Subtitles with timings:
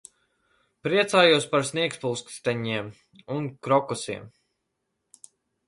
[0.87, 2.91] Priecājos par sniegpulksteņiem
[3.39, 4.29] un krokusiem.